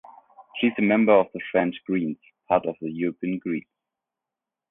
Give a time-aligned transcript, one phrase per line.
[0.57, 2.17] She is a member of the French Greens,
[2.47, 3.67] part of the European Greens.